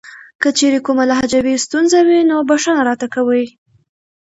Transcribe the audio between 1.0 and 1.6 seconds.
لهجوي